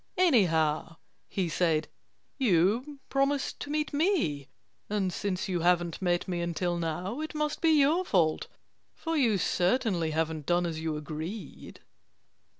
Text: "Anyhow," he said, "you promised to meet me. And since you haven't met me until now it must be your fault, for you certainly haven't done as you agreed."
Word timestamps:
"Anyhow," 0.17 0.95
he 1.27 1.47
said, 1.47 1.87
"you 2.39 2.97
promised 3.07 3.59
to 3.59 3.69
meet 3.69 3.93
me. 3.93 4.47
And 4.89 5.13
since 5.13 5.47
you 5.47 5.59
haven't 5.59 6.01
met 6.01 6.27
me 6.27 6.41
until 6.41 6.79
now 6.79 7.19
it 7.21 7.35
must 7.35 7.61
be 7.61 7.69
your 7.79 8.03
fault, 8.03 8.47
for 8.95 9.15
you 9.15 9.37
certainly 9.37 10.09
haven't 10.09 10.47
done 10.47 10.65
as 10.65 10.79
you 10.79 10.97
agreed." 10.97 11.81